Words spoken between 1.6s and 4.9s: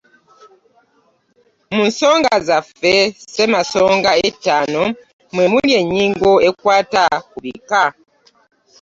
Mu nsonga zaffe Ssemasonga ettaano